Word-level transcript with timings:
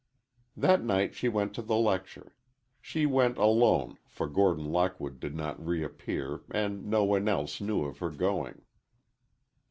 That 0.57 0.83
night 0.83 1.13
she 1.13 1.29
went 1.29 1.53
to 1.53 1.61
the 1.61 1.75
lecture. 1.75 2.33
She 2.81 3.05
went 3.05 3.37
alone, 3.37 3.99
for 4.07 4.27
Gordon 4.27 4.65
Lockwood 4.65 5.19
did 5.19 5.35
not 5.35 5.63
reappear 5.63 6.41
and 6.49 6.87
no 6.87 7.03
one 7.03 7.27
else 7.27 7.61
knew 7.61 7.83
of 7.83 7.99
her 7.99 8.09
going. 8.09 8.63